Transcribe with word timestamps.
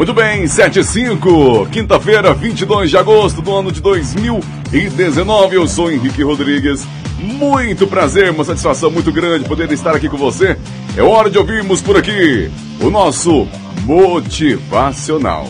Muito 0.00 0.14
bem, 0.14 0.46
7 0.46 0.78
e 0.78 0.82
5, 0.82 1.66
quinta-feira, 1.66 2.32
22 2.32 2.88
de 2.88 2.96
agosto 2.96 3.42
do 3.42 3.54
ano 3.54 3.70
de 3.70 3.82
2019. 3.82 5.56
Eu 5.56 5.68
sou 5.68 5.92
Henrique 5.92 6.22
Rodrigues. 6.22 6.88
Muito 7.18 7.86
prazer, 7.86 8.30
uma 8.30 8.42
satisfação 8.42 8.90
muito 8.90 9.12
grande 9.12 9.46
poder 9.46 9.70
estar 9.70 9.94
aqui 9.94 10.08
com 10.08 10.16
você. 10.16 10.56
É 10.96 11.02
hora 11.02 11.28
de 11.28 11.36
ouvirmos 11.36 11.82
por 11.82 11.98
aqui 11.98 12.50
o 12.80 12.88
nosso 12.88 13.46
Motivacional. 13.82 15.46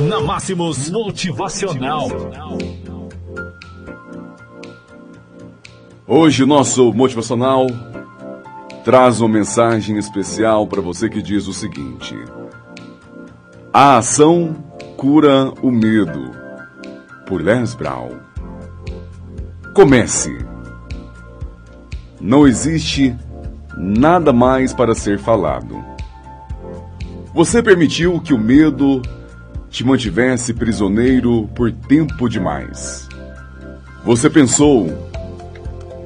Na 0.00 0.20
Máximos 0.20 0.90
Motivacional. 0.90 2.08
Hoje 6.08 6.42
o 6.42 6.46
nosso 6.48 6.92
Motivacional 6.92 7.68
traz 8.84 9.20
uma 9.20 9.28
mensagem 9.28 9.96
especial 9.96 10.66
para 10.66 10.80
você 10.80 11.08
que 11.08 11.22
diz 11.22 11.46
o 11.46 11.52
seguinte: 11.52 12.16
A 13.74 13.96
ação 13.96 14.54
cura 14.98 15.50
o 15.62 15.70
medo. 15.70 16.30
Por 17.26 17.40
Les 17.40 17.74
Brown. 17.74 18.10
Comece. 19.72 20.36
Não 22.20 22.46
existe 22.46 23.16
nada 23.74 24.30
mais 24.30 24.74
para 24.74 24.94
ser 24.94 25.18
falado. 25.18 25.82
Você 27.32 27.62
permitiu 27.62 28.20
que 28.20 28.34
o 28.34 28.38
medo 28.38 29.00
te 29.70 29.82
mantivesse 29.86 30.52
prisioneiro 30.52 31.48
por 31.54 31.72
tempo 31.72 32.28
demais. 32.28 33.08
Você 34.04 34.28
pensou, 34.28 34.86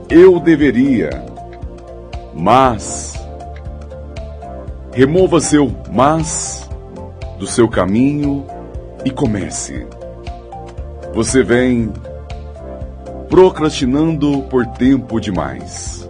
eu 0.09 0.39
deveria, 0.39 1.11
mas. 2.33 3.19
Remova 4.93 5.41
seu 5.41 5.77
mas 5.93 6.66
do 7.39 7.47
seu 7.47 7.69
caminho 7.69 8.47
e 9.05 9.11
comece. 9.11 9.87
Você 11.15 11.43
vem 11.43 11.93
procrastinando 13.29 14.43
por 14.45 14.67
tempo 14.67 15.21
demais. 15.21 16.09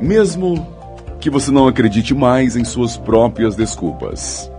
Mesmo 0.00 0.66
que 1.20 1.30
você 1.30 1.50
não 1.50 1.68
acredite 1.68 2.14
mais 2.14 2.56
em 2.56 2.64
suas 2.64 2.96
próprias 2.96 3.54
desculpas. 3.54 4.50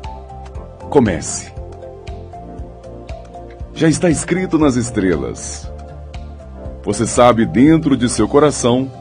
Comece. 0.89 1.51
Já 3.73 3.89
está 3.89 4.09
escrito 4.09 4.57
nas 4.57 4.75
estrelas. 4.75 5.69
Você 6.83 7.05
sabe 7.05 7.45
dentro 7.45 7.97
de 7.97 8.07
seu 8.09 8.27
coração 8.27 8.91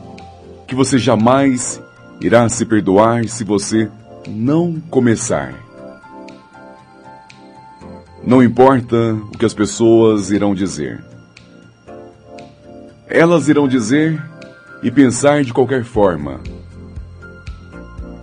que 0.66 0.74
você 0.74 0.98
jamais 0.98 1.80
irá 2.20 2.48
se 2.48 2.64
perdoar 2.64 3.28
se 3.28 3.44
você 3.44 3.90
não 4.26 4.80
começar. 4.90 5.52
Não 8.24 8.42
importa 8.42 9.14
o 9.14 9.36
que 9.36 9.44
as 9.44 9.52
pessoas 9.52 10.30
irão 10.30 10.54
dizer. 10.54 11.02
Elas 13.08 13.48
irão 13.48 13.66
dizer 13.66 14.22
e 14.82 14.90
pensar 14.90 15.42
de 15.42 15.52
qualquer 15.52 15.84
forma. 15.84 16.40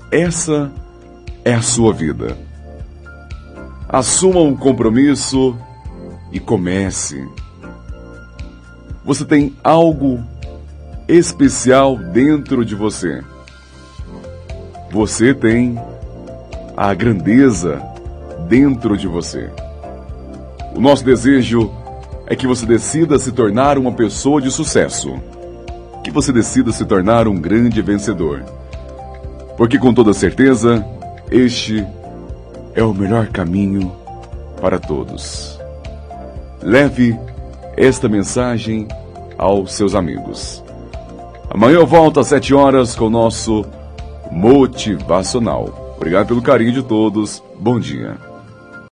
Essa 0.10 0.72
é 1.44 1.54
a 1.54 1.62
sua 1.62 1.94
vida. 1.94 2.38
Assuma 3.90 4.40
um 4.40 4.56
compromisso 4.56 5.56
e 6.32 6.40
comece. 6.40 7.28
Você 9.04 9.26
tem 9.26 9.56
algo 9.64 10.24
especial 11.08 11.98
dentro 11.98 12.64
de 12.64 12.74
você. 12.74 13.22
Você 14.92 15.34
tem 15.34 15.78
a 16.78 16.94
grandeza 16.94 17.82
dentro 18.48 18.96
de 18.96 19.08
você. 19.08 19.52
O 20.80 20.82
nosso 20.82 21.04
desejo 21.04 21.70
é 22.26 22.38
que 22.38 22.48
você 22.48 22.66
decida 22.66 23.20
se 23.20 23.34
tornar 23.34 23.78
uma 23.78 23.92
pessoa 23.92 24.42
de 24.42 24.50
sucesso. 24.50 25.20
Que 26.06 26.10
você 26.10 26.32
decida 26.32 26.72
se 26.72 26.86
tornar 26.86 27.28
um 27.28 27.36
grande 27.36 27.82
vencedor. 27.82 28.46
Porque 29.58 29.78
com 29.78 29.94
toda 29.94 30.14
certeza, 30.14 30.86
este 31.30 31.86
é 32.74 32.82
o 32.82 32.94
melhor 32.94 33.28
caminho 33.28 33.92
para 34.62 34.80
todos. 34.80 35.60
Leve 36.62 37.20
esta 37.76 38.08
mensagem 38.08 38.88
aos 39.38 39.74
seus 39.74 39.94
amigos. 39.94 40.64
Amanhã 41.50 41.76
eu 41.76 41.86
volto 41.86 42.22
às 42.22 42.28
7 42.28 42.56
horas 42.56 42.96
com 42.96 43.08
o 43.08 43.10
nosso 43.10 43.66
Motivacional. 44.32 45.94
Obrigado 45.98 46.28
pelo 46.28 46.42
carinho 46.42 46.72
de 46.72 46.84
todos. 46.84 47.44
Bom 47.60 47.82
dia. 47.82 48.30